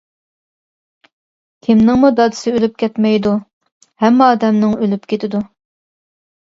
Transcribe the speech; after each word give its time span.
كىمنىڭمۇ 1.67 2.11
دادىسى 2.21 2.55
ئۆلۈپ 2.55 2.81
كەتمەيدۇ؟ 2.85 3.35
ھەممە 4.07 4.33
ئادەمنىڭ 4.33 4.77
ئۆلۈپ 4.83 5.09
كېتىدۇ. 5.15 5.45